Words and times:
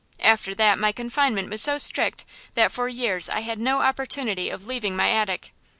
After 0.23 0.55
that 0.55 0.79
my 0.79 0.91
confinement 0.91 1.51
was 1.51 1.61
so 1.61 1.77
strict 1.77 2.25
that 2.55 2.71
for 2.71 2.87
years 2.89 3.29
I 3.29 3.41
had 3.41 3.59
no 3.59 3.83
opportunity 3.83 4.49
of 4.49 4.65
leaving 4.65 4.95
my 4.95 5.11
attic. 5.11 5.51